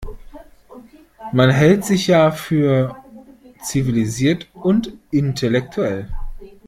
Man 1.31 1.51
hält 1.51 1.85
sich 1.85 2.07
ja 2.07 2.31
für 2.31 2.95
zivilisiert 3.61 4.47
und 4.55 4.93
intellektuell. 5.11 6.09